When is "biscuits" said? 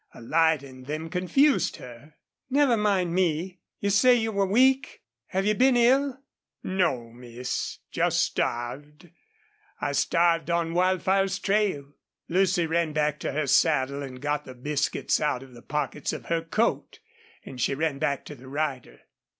14.55-15.21